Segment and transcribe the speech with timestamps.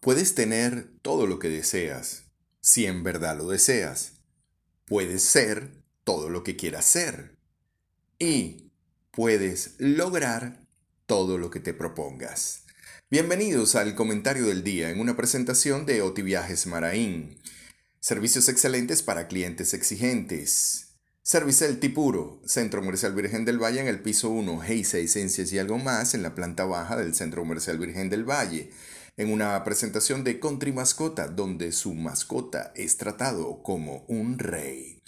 [0.00, 2.26] Puedes tener todo lo que deseas,
[2.60, 4.12] si en verdad lo deseas.
[4.84, 5.72] Puedes ser
[6.04, 7.36] todo lo que quieras ser.
[8.16, 8.70] Y
[9.10, 10.64] puedes lograr
[11.06, 12.62] todo lo que te propongas.
[13.10, 17.36] Bienvenidos al comentario del día en una presentación de Oti Viajes Maraín.
[17.98, 20.94] Servicios excelentes para clientes exigentes.
[21.22, 25.78] Servicel Tipuro, Centro Comercial Virgen del Valle en el piso 1, Geisa Esencias y algo
[25.78, 28.70] más en la planta baja del Centro Comercial Virgen del Valle,
[29.18, 35.02] en una presentación de Country Mascota, donde su mascota es tratado como un rey.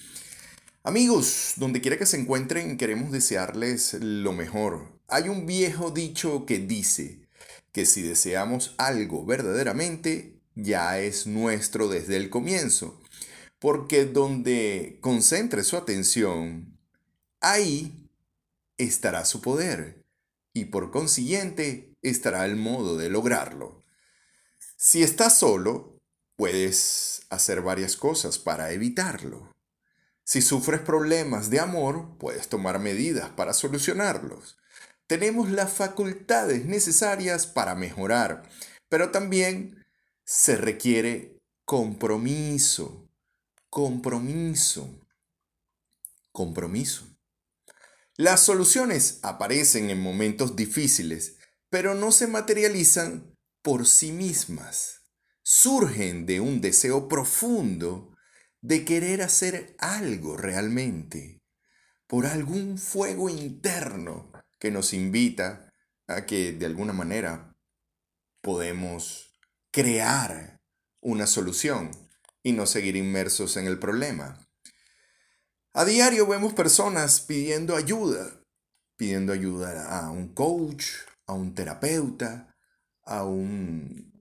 [0.82, 5.00] Amigos, donde quiera que se encuentren, queremos desearles lo mejor.
[5.08, 7.22] Hay un viejo dicho que dice
[7.72, 13.00] que si deseamos algo verdaderamente, ya es nuestro desde el comienzo
[13.60, 16.78] porque donde concentre su atención,
[17.40, 18.10] ahí
[18.78, 20.02] estará su poder
[20.54, 23.79] y por consiguiente estará el modo de lograrlo.
[24.82, 25.98] Si estás solo,
[26.36, 29.54] puedes hacer varias cosas para evitarlo.
[30.24, 34.56] Si sufres problemas de amor, puedes tomar medidas para solucionarlos.
[35.06, 38.48] Tenemos las facultades necesarias para mejorar,
[38.88, 39.84] pero también
[40.24, 41.36] se requiere
[41.66, 43.06] compromiso,
[43.68, 45.06] compromiso.
[46.32, 47.04] Compromiso.
[48.16, 51.36] Las soluciones aparecen en momentos difíciles,
[51.68, 55.02] pero no se materializan por sí mismas.
[55.42, 58.16] Surgen de un deseo profundo
[58.60, 61.40] de querer hacer algo realmente,
[62.06, 65.72] por algún fuego interno que nos invita
[66.06, 67.52] a que de alguna manera
[68.42, 69.32] podemos
[69.70, 70.58] crear
[71.00, 71.90] una solución
[72.42, 74.38] y no seguir inmersos en el problema.
[75.72, 78.42] A diario vemos personas pidiendo ayuda,
[78.96, 80.86] pidiendo ayuda a un coach,
[81.26, 82.49] a un terapeuta,
[83.10, 84.12] a un,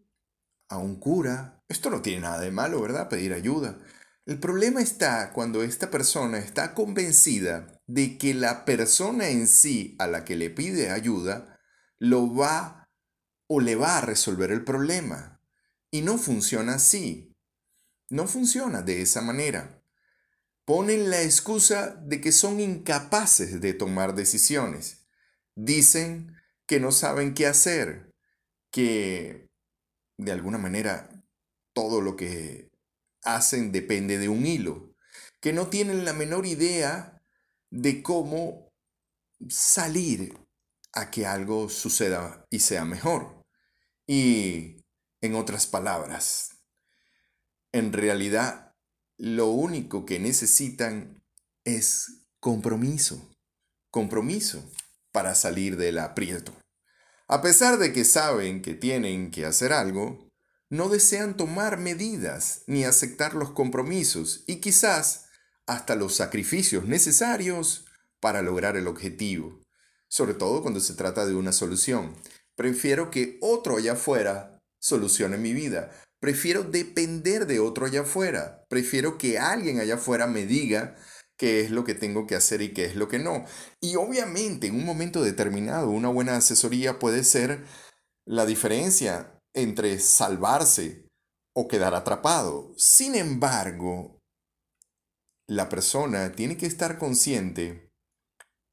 [0.68, 1.64] a un cura.
[1.70, 3.08] Esto no tiene nada de malo, ¿verdad?
[3.08, 3.78] Pedir ayuda.
[4.26, 10.08] El problema está cuando esta persona está convencida de que la persona en sí a
[10.08, 11.60] la que le pide ayuda
[11.98, 12.90] lo va
[13.48, 15.42] o le va a resolver el problema.
[15.92, 17.36] Y no funciona así.
[18.10, 19.84] No funciona de esa manera.
[20.66, 25.08] Ponen la excusa de que son incapaces de tomar decisiones.
[25.56, 26.36] Dicen
[26.68, 28.09] que no saben qué hacer,
[28.72, 29.50] que
[30.18, 31.10] de alguna manera
[31.74, 32.72] todo lo que
[33.24, 34.96] hacen depende de un hilo,
[35.40, 37.22] que no tienen la menor idea
[37.70, 38.74] de cómo
[39.48, 40.38] salir
[40.94, 43.46] a que algo suceda y sea mejor.
[44.08, 44.84] Y,
[45.22, 46.58] en otras palabras,
[47.72, 48.74] en realidad
[49.18, 51.22] lo único que necesitan
[51.66, 53.30] es compromiso,
[53.92, 54.72] compromiso
[55.12, 56.54] para salir del aprieto.
[57.30, 60.28] A pesar de que saben que tienen que hacer algo,
[60.70, 65.28] no desean tomar medidas ni aceptar los compromisos y quizás
[65.68, 67.86] hasta los sacrificios necesarios
[68.20, 69.62] para lograr el objetivo,
[70.08, 72.16] sobre todo cuando se trata de una solución.
[72.56, 78.66] Prefiero que otro allá afuera solucione mi vida, Prefiero depender de otro allá afuera.
[78.68, 80.98] Prefiero que alguien allá afuera me diga
[81.40, 83.46] qué es lo que tengo que hacer y qué es lo que no.
[83.82, 87.66] Y obviamente en un momento determinado una buena asesoría puede ser
[88.26, 91.08] la diferencia entre salvarse
[91.56, 92.72] o quedar atrapado.
[92.78, 94.20] Sin embargo,
[95.48, 97.90] la persona tiene que estar consciente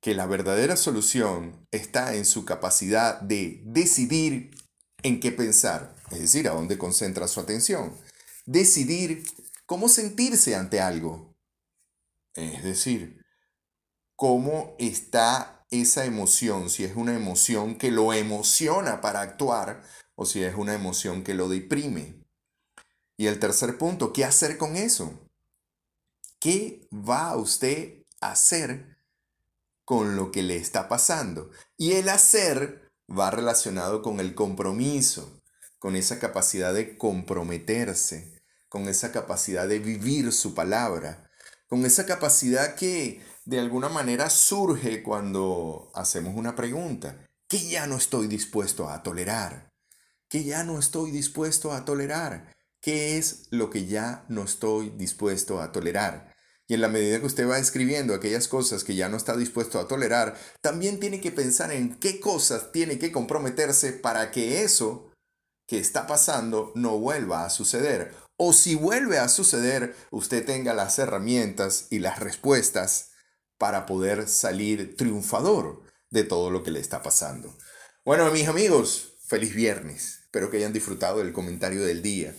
[0.03, 4.50] que la verdadera solución está en su capacidad de decidir
[5.03, 7.93] en qué pensar es decir, a dónde concentra su atención.
[8.44, 9.25] Decidir
[9.66, 11.25] cómo sentirse ante algo,
[12.36, 13.24] es decir,
[14.14, 19.82] cómo está esa emoción, si es una emoción que lo emociona para actuar
[20.14, 22.24] o si es una emoción que lo deprime.
[23.16, 25.28] Y el tercer punto, ¿qué hacer con eso?
[26.38, 28.98] ¿Qué va usted a hacer
[29.84, 31.50] con lo que le está pasando?
[31.76, 35.36] Y el hacer va relacionado con el compromiso
[35.78, 41.25] con esa capacidad de comprometerse, con esa capacidad de vivir su palabra,
[41.68, 47.97] con esa capacidad que de alguna manera surge cuando hacemos una pregunta, que ya no
[47.97, 49.68] estoy dispuesto a tolerar,
[50.28, 55.60] que ya no estoy dispuesto a tolerar, ¿qué es lo que ya no estoy dispuesto
[55.60, 56.34] a tolerar?
[56.68, 59.78] Y en la medida que usted va escribiendo aquellas cosas que ya no está dispuesto
[59.78, 65.12] a tolerar, también tiene que pensar en qué cosas tiene que comprometerse para que eso
[65.69, 68.15] que está pasando no vuelva a suceder.
[68.36, 73.12] O si vuelve a suceder, usted tenga las herramientas y las respuestas
[73.59, 77.56] para poder salir triunfador de todo lo que le está pasando.
[78.04, 80.21] Bueno, mis amigos, feliz viernes.
[80.24, 82.34] Espero que hayan disfrutado del comentario del día.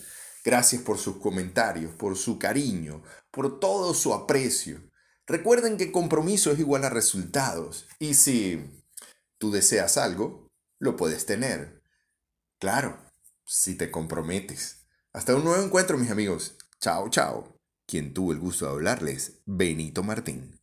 [0.46, 4.80] Gracias por sus comentarios, por su cariño, por todo su aprecio.
[5.26, 7.88] Recuerden que compromiso es igual a resultados.
[8.00, 8.86] Y si
[9.40, 10.48] tú deseas algo,
[10.80, 11.82] lo puedes tener.
[12.60, 12.98] Claro,
[13.46, 14.77] si te comprometes.
[15.18, 16.58] Hasta un nuevo encuentro, mis amigos.
[16.80, 17.58] Chao, chao.
[17.88, 20.60] Quien tuvo el gusto de hablarles, Benito Martín.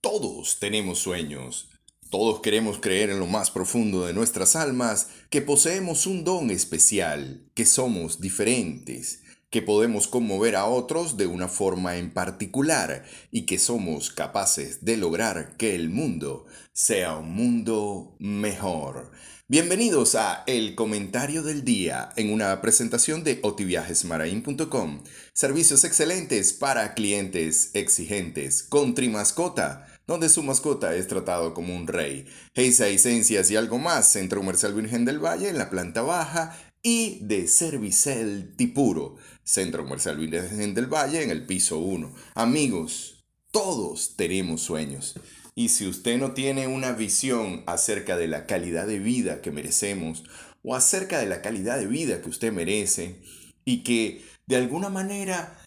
[0.00, 1.70] Todos tenemos sueños.
[2.10, 7.48] Todos queremos creer en lo más profundo de nuestras almas que poseemos un don especial,
[7.54, 13.60] que somos diferentes, que podemos conmover a otros de una forma en particular y que
[13.60, 19.12] somos capaces de lograr que el mundo sea un mundo mejor.
[19.48, 25.04] Bienvenidos a El Comentario del Día en una presentación de otiviajesmarain.com.
[25.34, 32.26] Servicios excelentes para clientes exigentes con Trimascota donde su mascota es tratado como un rey.
[32.54, 37.20] Heisa Esencias y algo más, Centro Comercial Virgen del Valle en la planta baja y
[37.22, 39.14] de Servicel Tipuro,
[39.44, 42.12] Centro Comercial Virgen del Valle en el piso 1.
[42.34, 45.14] Amigos, todos tenemos sueños.
[45.58, 50.22] Y si usted no tiene una visión acerca de la calidad de vida que merecemos
[50.62, 53.22] o acerca de la calidad de vida que usted merece
[53.64, 55.58] y que de alguna manera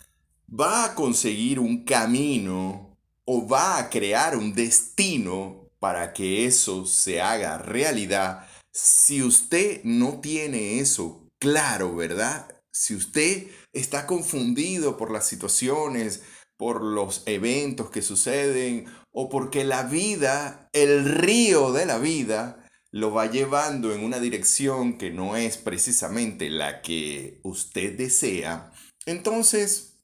[0.48, 7.20] va a conseguir un camino o va a crear un destino para que eso se
[7.20, 12.48] haga realidad, si usted no tiene eso claro, ¿verdad?
[12.72, 16.22] Si usted está confundido por las situaciones,
[16.58, 18.86] por los eventos que suceden,
[19.22, 24.98] o porque la vida, el río de la vida, lo va llevando en una dirección
[24.98, 28.72] que no es precisamente la que usted desea,
[29.06, 30.00] entonces,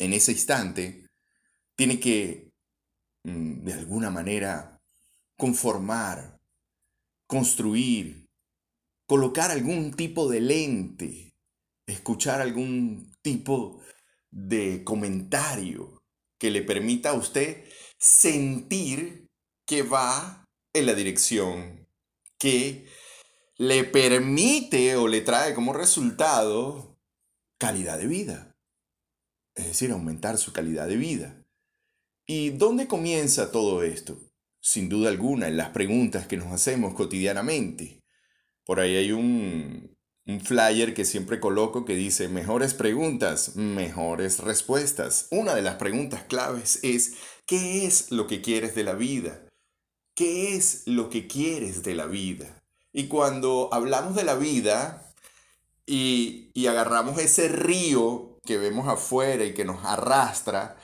[0.00, 1.06] en ese instante,
[1.76, 2.50] tiene que,
[3.22, 4.82] mm, de alguna manera,
[5.38, 6.36] conformar,
[7.28, 8.26] construir,
[9.06, 11.32] colocar algún tipo de lente,
[11.86, 13.80] escuchar algún tipo
[14.32, 15.95] de comentario
[16.38, 17.64] que le permita a usted
[17.98, 19.26] sentir
[19.66, 21.86] que va en la dirección
[22.38, 22.86] que
[23.56, 26.98] le permite o le trae como resultado
[27.58, 28.56] calidad de vida.
[29.54, 31.42] Es decir, aumentar su calidad de vida.
[32.26, 34.18] ¿Y dónde comienza todo esto?
[34.60, 38.02] Sin duda alguna, en las preguntas que nos hacemos cotidianamente.
[38.64, 39.95] Por ahí hay un,
[40.26, 45.28] un flyer que siempre coloco que dice mejores preguntas, mejores respuestas.
[45.30, 47.14] Una de las preguntas claves es
[47.46, 49.46] ¿qué es lo que quieres de la vida?
[50.16, 52.60] ¿Qué es lo que quieres de la vida?
[52.92, 55.12] Y cuando hablamos de la vida
[55.86, 60.76] y, y agarramos ese río que vemos afuera y que nos arrastra,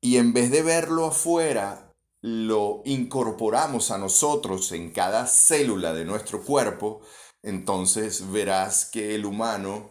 [0.00, 6.42] y en vez de verlo afuera, lo incorporamos a nosotros en cada célula de nuestro
[6.42, 7.02] cuerpo,
[7.42, 9.90] entonces verás que el humano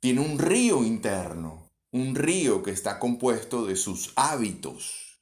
[0.00, 5.20] tiene un río interno, un río que está compuesto de sus hábitos,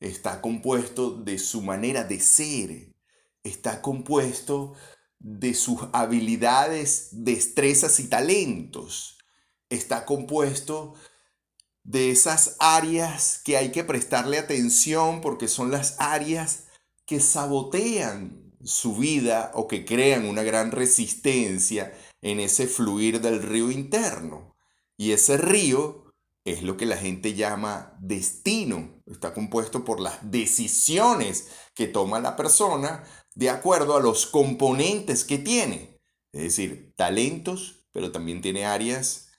[0.00, 2.94] está compuesto de su manera de ser,
[3.42, 4.74] está compuesto
[5.18, 9.18] de sus habilidades, destrezas y talentos,
[9.70, 10.94] está compuesto
[11.82, 16.64] de esas áreas que hay que prestarle atención porque son las áreas
[17.06, 23.70] que sabotean su vida o que crean una gran resistencia en ese fluir del río
[23.70, 24.56] interno.
[24.96, 26.12] Y ese río
[26.44, 29.02] es lo que la gente llama destino.
[29.06, 33.04] Está compuesto por las decisiones que toma la persona
[33.34, 36.00] de acuerdo a los componentes que tiene.
[36.32, 39.30] Es decir, talentos, pero también tiene áreas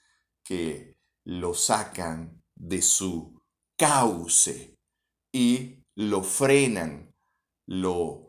[0.43, 3.41] que lo sacan de su
[3.77, 4.77] cauce
[5.31, 7.13] y lo frenan,
[7.65, 8.26] lo,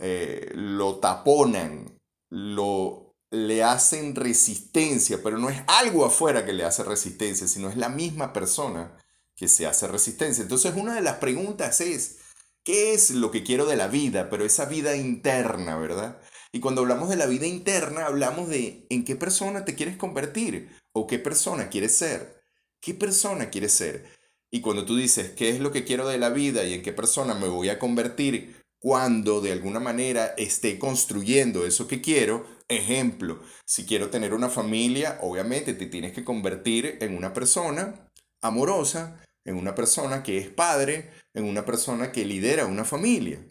[0.00, 1.98] eh, lo taponan,
[2.30, 7.76] lo, le hacen resistencia, pero no es algo afuera que le hace resistencia, sino es
[7.76, 8.96] la misma persona
[9.36, 10.42] que se hace resistencia.
[10.42, 12.18] Entonces una de las preguntas es,
[12.64, 14.30] ¿qué es lo que quiero de la vida?
[14.30, 16.18] Pero esa vida interna, ¿verdad?
[16.50, 20.70] Y cuando hablamos de la vida interna, hablamos de en qué persona te quieres convertir
[20.92, 22.42] o qué persona quieres ser.
[22.80, 24.08] ¿Qué persona quieres ser?
[24.50, 26.92] Y cuando tú dices, ¿qué es lo que quiero de la vida y en qué
[26.92, 32.46] persona me voy a convertir cuando de alguna manera esté construyendo eso que quiero?
[32.68, 38.08] Ejemplo, si quiero tener una familia, obviamente te tienes que convertir en una persona
[38.40, 43.44] amorosa, en una persona que es padre, en una persona que lidera una familia.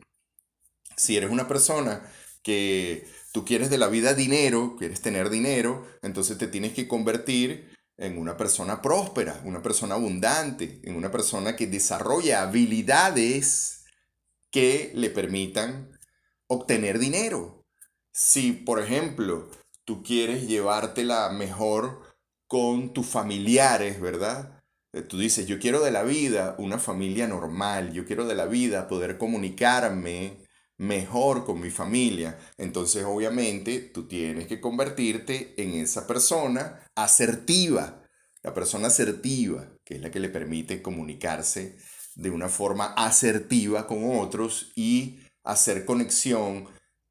[0.95, 2.01] Si eres una persona
[2.41, 7.77] que tú quieres de la vida dinero, quieres tener dinero, entonces te tienes que convertir
[7.97, 13.78] en una persona próspera, una persona abundante, en una persona que desarrolla habilidades
[14.51, 15.91] que le permitan
[16.47, 17.65] obtener dinero.
[18.11, 19.49] Si, por ejemplo,
[19.85, 22.01] tú quieres llevártela mejor
[22.47, 24.59] con tus familiares, ¿verdad?
[24.93, 28.45] Eh, Tú dices, yo quiero de la vida una familia normal, yo quiero de la
[28.45, 30.37] vida poder comunicarme
[30.77, 32.39] mejor con mi familia.
[32.57, 38.03] Entonces, obviamente, tú tienes que convertirte en esa persona asertiva,
[38.41, 41.77] la persona asertiva, que es la que le permite comunicarse
[42.15, 46.67] de una forma asertiva con otros y hacer conexión,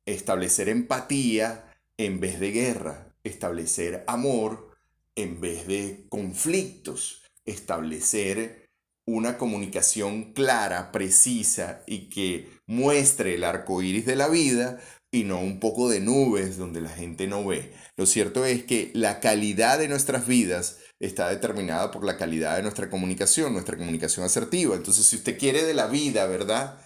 [0.06, 4.76] establecer empatía en vez de guerra, establecer amor
[5.16, 8.68] en vez de conflictos, establecer
[9.04, 14.78] una comunicación clara, precisa y que muestre el arco iris de la vida
[15.10, 17.72] y no un poco de nubes donde la gente no ve.
[17.96, 22.62] Lo cierto es que la calidad de nuestras vidas está determinada por la calidad de
[22.62, 24.76] nuestra comunicación, nuestra comunicación asertiva.
[24.76, 26.80] Entonces, si usted quiere de la vida, ¿verdad?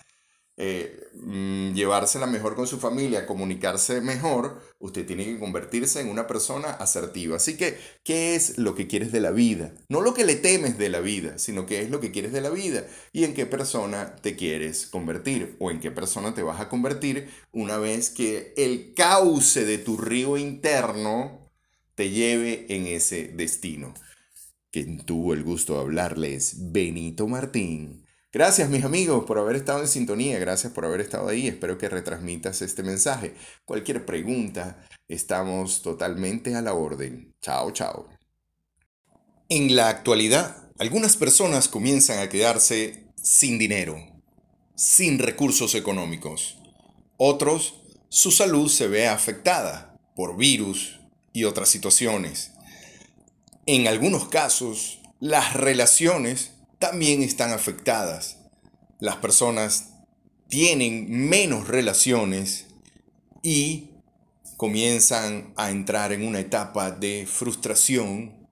[0.57, 6.27] eh, mm, llevársela mejor con su familia, comunicarse mejor, usted tiene que convertirse en una
[6.27, 7.37] persona asertiva.
[7.37, 9.73] Así que, ¿qué es lo que quieres de la vida?
[9.89, 12.43] No lo que le temes de la vida, sino qué es lo que quieres de
[12.43, 16.61] la vida y en qué persona te quieres convertir o en qué persona te vas
[16.61, 21.42] a convertir una vez que el cauce de tu río interno
[21.95, 23.95] te lleve en ese destino.
[24.71, 28.07] Quien tuvo el gusto de hablarles, Benito Martín.
[28.33, 31.91] Gracias mis amigos por haber estado en sintonía, gracias por haber estado ahí, espero que
[31.91, 33.35] retransmitas este mensaje.
[33.67, 37.35] Cualquier pregunta, estamos totalmente a la orden.
[37.43, 38.09] Chao, chao.
[39.51, 43.99] En la actualidad, algunas personas comienzan a quedarse sin dinero,
[44.75, 46.57] sin recursos económicos.
[47.19, 51.02] Otros, su salud se ve afectada por virus
[51.33, 52.53] y otras situaciones.
[53.67, 58.39] En algunos casos, las relaciones también están afectadas.
[58.99, 59.91] Las personas
[60.49, 62.67] tienen menos relaciones
[63.43, 63.91] y
[64.57, 68.49] comienzan a entrar en una etapa de frustración,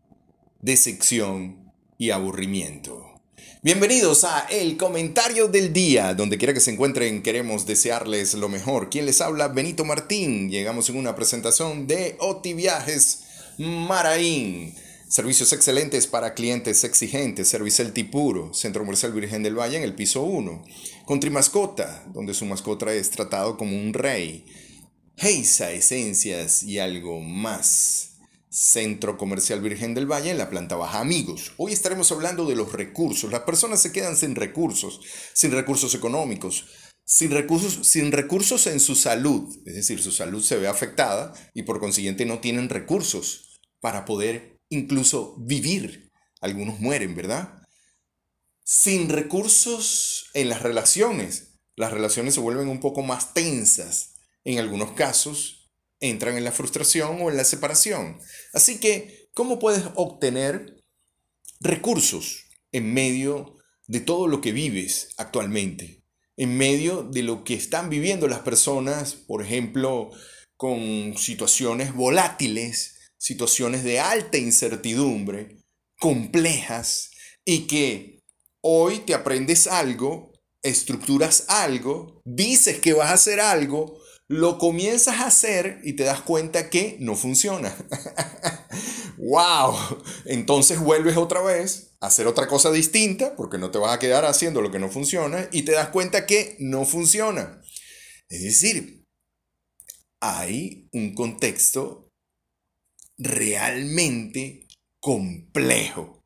[0.61, 3.10] decepción y aburrimiento.
[3.63, 6.15] Bienvenidos a El Comentario del Día.
[6.15, 8.89] Donde quiera que se encuentren, queremos desearles lo mejor.
[8.89, 10.49] Quien les habla, Benito Martín.
[10.49, 13.25] Llegamos en una presentación de Oti Viajes
[13.59, 14.75] Maraín.
[15.09, 17.49] Servicios excelentes para clientes exigentes.
[17.49, 20.65] Servicel Tipuro, Centro Comercial Virgen del Valle en el piso 1.
[21.07, 24.47] Country Mascota, donde su mascota es tratado como un rey.
[25.19, 28.10] Heisa Esencias y algo más.
[28.51, 30.99] Centro Comercial Virgen del Valle en la planta baja.
[30.99, 33.31] Amigos, hoy estaremos hablando de los recursos.
[33.31, 35.01] Las personas se quedan sin recursos,
[35.33, 36.67] sin recursos económicos,
[37.05, 39.57] sin recursos, sin recursos en su salud.
[39.67, 44.59] Es decir, su salud se ve afectada y por consiguiente no tienen recursos para poder
[44.69, 46.11] incluso vivir.
[46.41, 47.55] Algunos mueren, ¿verdad?
[48.65, 51.61] Sin recursos en las relaciones.
[51.77, 54.17] Las relaciones se vuelven un poco más tensas.
[54.43, 55.60] En algunos casos
[56.01, 58.19] entran en la frustración o en la separación.
[58.53, 60.83] Así que, ¿cómo puedes obtener
[61.61, 66.03] recursos en medio de todo lo que vives actualmente?
[66.37, 70.11] En medio de lo que están viviendo las personas, por ejemplo,
[70.57, 75.59] con situaciones volátiles, situaciones de alta incertidumbre,
[75.99, 77.11] complejas,
[77.45, 78.23] y que
[78.63, 83.99] hoy te aprendes algo, estructuras algo, dices que vas a hacer algo,
[84.31, 87.77] lo comienzas a hacer y te das cuenta que no funciona.
[89.19, 89.75] ¡Wow!
[90.25, 94.25] Entonces vuelves otra vez a hacer otra cosa distinta, porque no te vas a quedar
[94.25, 97.61] haciendo lo que no funciona, y te das cuenta que no funciona.
[98.29, 99.05] Es decir,
[100.21, 102.09] hay un contexto
[103.19, 104.69] realmente
[105.01, 106.23] complejo.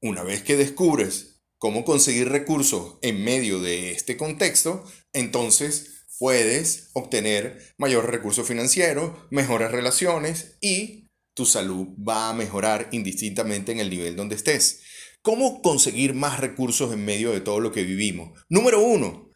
[0.00, 5.91] Una vez que descubres cómo conseguir recursos en medio de este contexto, entonces
[6.22, 13.80] puedes obtener mayor recurso financiero, mejores relaciones y tu salud va a mejorar indistintamente en
[13.80, 14.82] el nivel donde estés.
[15.20, 18.38] ¿Cómo conseguir más recursos en medio de todo lo que vivimos?
[18.48, 19.32] Número uno,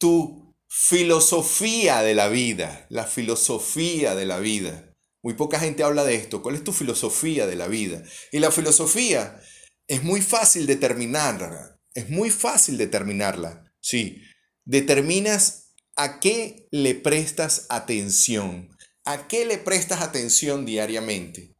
[0.00, 4.90] tu filosofía de la vida, la filosofía de la vida.
[5.22, 6.40] Muy poca gente habla de esto.
[6.40, 8.02] ¿Cuál es tu filosofía de la vida?
[8.32, 9.38] Y la filosofía
[9.86, 11.76] es muy fácil determinarla.
[11.92, 13.70] Es muy fácil determinarla.
[13.82, 14.22] Sí.
[14.64, 15.61] Determinas
[15.96, 18.76] a qué le prestas atención.
[19.04, 21.54] ¿A qué le prestas atención diariamente?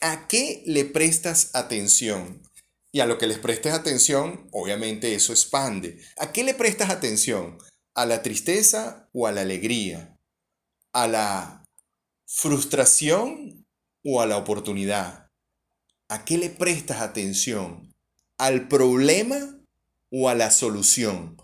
[0.00, 2.42] ¿A qué le prestas atención?
[2.92, 5.98] Y a lo que les prestes atención, obviamente eso expande.
[6.16, 7.58] ¿A qué le prestas atención?
[7.94, 10.16] ¿A la tristeza o a la alegría?
[10.92, 11.64] ¿A la
[12.26, 13.66] frustración
[14.04, 15.28] o a la oportunidad?
[16.08, 17.92] ¿A qué le prestas atención?
[18.38, 19.58] ¿Al problema
[20.10, 21.36] o a la solución?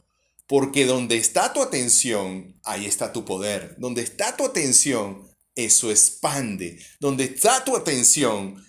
[0.47, 3.77] Porque donde está tu atención, ahí está tu poder.
[3.79, 6.79] Donde está tu atención, eso expande.
[7.01, 8.63] Donde está tu atención,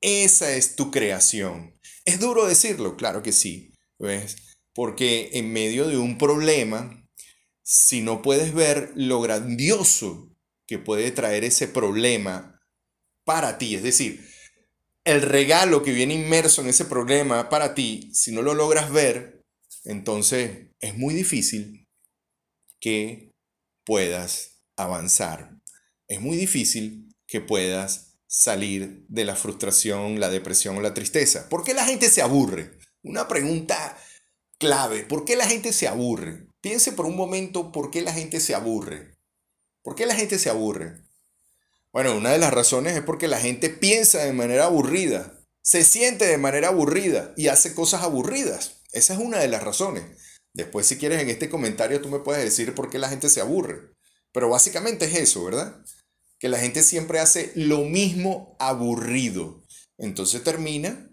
[0.00, 1.78] esa es tu creación.
[2.04, 4.36] Es duro decirlo, claro que sí, ¿ves?
[4.74, 7.06] Porque en medio de un problema,
[7.62, 10.34] si no puedes ver lo grandioso
[10.66, 12.60] que puede traer ese problema
[13.24, 14.26] para ti, es decir,
[15.04, 19.41] el regalo que viene inmerso en ese problema para ti, si no lo logras ver,
[19.84, 21.88] entonces es muy difícil
[22.80, 23.32] que
[23.84, 25.56] puedas avanzar.
[26.08, 31.48] Es muy difícil que puedas salir de la frustración, la depresión o la tristeza.
[31.48, 32.78] ¿Por qué la gente se aburre?
[33.02, 33.96] Una pregunta
[34.58, 35.04] clave.
[35.04, 36.46] ¿Por qué la gente se aburre?
[36.60, 39.18] Piense por un momento por qué la gente se aburre.
[39.82, 41.02] ¿Por qué la gente se aburre?
[41.92, 46.26] Bueno, una de las razones es porque la gente piensa de manera aburrida, se siente
[46.26, 48.81] de manera aburrida y hace cosas aburridas.
[48.92, 50.04] Esa es una de las razones.
[50.54, 53.40] Después, si quieres, en este comentario tú me puedes decir por qué la gente se
[53.40, 53.92] aburre.
[54.32, 55.82] Pero básicamente es eso, ¿verdad?
[56.38, 59.62] Que la gente siempre hace lo mismo aburrido.
[59.98, 61.08] Entonces termina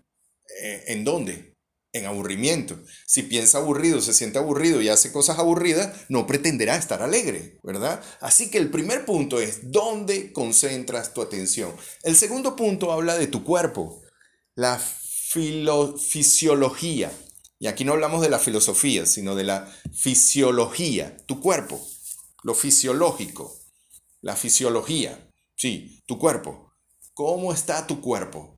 [0.62, 1.54] eh, en dónde?
[1.94, 2.80] En aburrimiento.
[3.08, 8.04] Si piensa aburrido, se siente aburrido y hace cosas aburridas, no pretenderá estar alegre, ¿verdad?
[8.20, 11.74] Así que el primer punto es dónde concentras tu atención.
[12.04, 14.02] El segundo punto habla de tu cuerpo,
[14.56, 17.12] la fisiología.
[17.60, 21.86] Y aquí no hablamos de la filosofía, sino de la fisiología, tu cuerpo,
[22.42, 23.54] lo fisiológico,
[24.22, 26.74] la fisiología, sí, tu cuerpo.
[27.14, 28.58] ¿Cómo está tu cuerpo?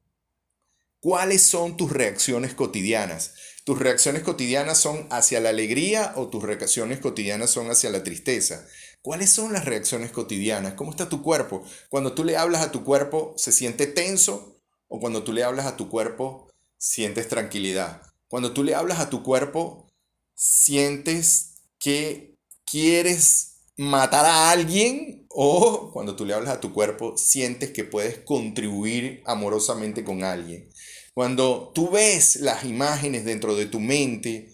[0.99, 3.33] ¿Cuáles son tus reacciones cotidianas?
[3.65, 8.67] ¿Tus reacciones cotidianas son hacia la alegría o tus reacciones cotidianas son hacia la tristeza?
[9.01, 10.75] ¿Cuáles son las reacciones cotidianas?
[10.75, 11.63] ¿Cómo está tu cuerpo?
[11.89, 14.61] Cuando tú le hablas a tu cuerpo, ¿se siente tenso?
[14.87, 18.10] ¿O cuando tú le hablas a tu cuerpo, sientes tranquilidad?
[18.31, 19.91] Cuando tú le hablas a tu cuerpo,
[20.33, 27.71] sientes que quieres matar a alguien o cuando tú le hablas a tu cuerpo, sientes
[27.71, 30.69] que puedes contribuir amorosamente con alguien.
[31.13, 34.53] Cuando tú ves las imágenes dentro de tu mente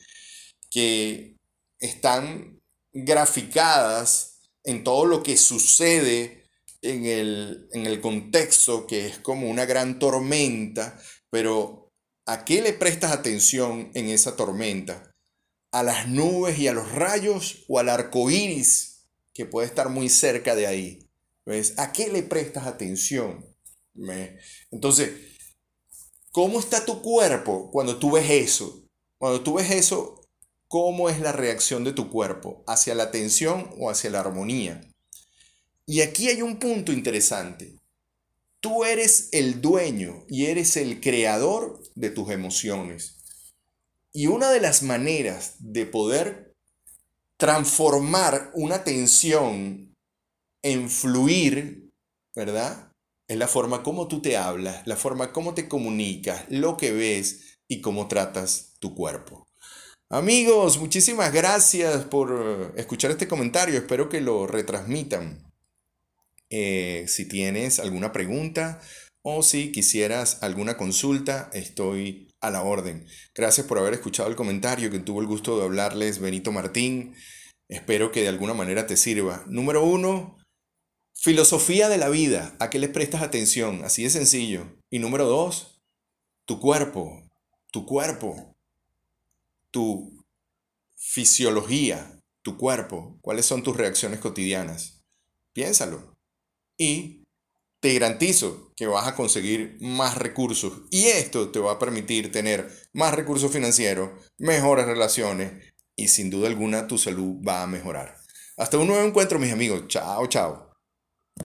[0.72, 1.38] que
[1.80, 2.60] están
[2.92, 6.50] graficadas en todo lo que sucede
[6.82, 11.87] en el, en el contexto, que es como una gran tormenta, pero
[12.30, 15.16] ¿A qué le prestas atención en esa tormenta?
[15.72, 20.10] ¿A las nubes y a los rayos o al arco iris que puede estar muy
[20.10, 21.10] cerca de ahí?
[21.46, 21.76] ¿Ves?
[21.78, 23.46] ¿A qué le prestas atención?
[24.72, 25.12] Entonces,
[26.34, 28.84] ¿cómo está tu cuerpo cuando tú ves eso?
[29.18, 30.22] Cuando tú ves eso,
[30.68, 32.62] ¿cómo es la reacción de tu cuerpo?
[32.68, 34.82] ¿Hacia la tensión o hacia la armonía?
[35.86, 37.77] Y aquí hay un punto interesante.
[38.60, 43.18] Tú eres el dueño y eres el creador de tus emociones.
[44.14, 46.56] Y una de las maneras de poder
[47.38, 49.94] transformar una tensión
[50.64, 51.90] en fluir,
[52.36, 52.92] ¿verdad?
[53.28, 57.60] Es la forma como tú te hablas, la forma como te comunicas, lo que ves
[57.68, 59.48] y cómo tratas tu cuerpo.
[60.10, 63.78] Amigos, muchísimas gracias por escuchar este comentario.
[63.78, 65.47] Espero que lo retransmitan.
[66.50, 68.80] Eh, si tienes alguna pregunta
[69.22, 73.06] o si quisieras alguna consulta, estoy a la orden.
[73.36, 77.16] Gracias por haber escuchado el comentario que tuvo el gusto de hablarles Benito Martín.
[77.68, 79.44] Espero que de alguna manera te sirva.
[79.48, 80.38] Número uno,
[81.14, 82.56] filosofía de la vida.
[82.60, 83.84] ¿A qué le prestas atención?
[83.84, 84.78] Así de sencillo.
[84.90, 85.82] Y número dos,
[86.46, 87.30] tu cuerpo.
[87.74, 88.56] Tu cuerpo.
[89.72, 90.24] Tu
[90.96, 92.18] fisiología.
[92.44, 93.18] Tu cuerpo.
[93.22, 95.04] ¿Cuáles son tus reacciones cotidianas?
[95.52, 96.17] Piénsalo
[96.78, 97.24] y
[97.82, 102.72] te garantizo que vas a conseguir más recursos y esto te va a permitir tener
[102.94, 108.18] más recursos financieros, mejores relaciones y sin duda alguna tu salud va a mejorar.
[108.58, 109.88] Hasta un nuevo encuentro mis amigos.
[109.88, 110.67] Chao, chao.